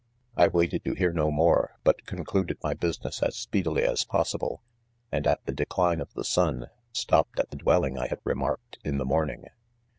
I 0.35 0.47
waited 0.47 0.83
to 0.85 0.95
hear 0.95 1.13
:hg 1.13 1.31
more, 1.31 1.77
but 1.83 2.07
concluded 2.07 2.57
my 2.63 2.73
business 2.73 3.21
as 3.21 3.35
speedily 3.35 3.83
as 3.83 4.03
possible; 4.03 4.63
and 5.11 5.27
at 5.27 5.45
the 5.45 5.51
de 5.51 5.67
cline 5.67 6.01
if 6.01 6.11
the 6.15 6.23
sun 6.25 6.61
3 6.61 6.67
stopped 6.91 7.39
at 7.39 7.51
the 7.51 7.57
dwelling 7.57 7.99
I 7.99 8.07
had 8.07 8.19
remarked 8.23 8.79
in 8.83 8.97
the 8.97 9.05
morning. 9.05 9.45